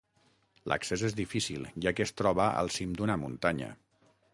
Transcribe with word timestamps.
L'accés 0.71 1.03
és 1.09 1.15
difícil, 1.19 1.69
ja 1.87 1.95
que 1.99 2.09
es 2.09 2.17
troba 2.23 2.51
al 2.63 2.77
cim 2.79 2.97
d'una 3.01 3.21
muntanya. 3.27 3.75